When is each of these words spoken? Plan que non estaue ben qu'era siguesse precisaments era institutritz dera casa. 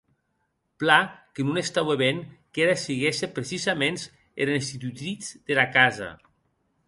Plan 0.79 1.05
que 1.33 1.41
non 1.47 1.61
estaue 1.63 1.95
ben 2.03 2.17
qu'era 2.53 2.77
siguesse 2.85 3.33
precisaments 3.37 4.01
era 4.43 4.59
institutritz 4.61 5.25
dera 5.47 5.65
casa. 5.77 6.09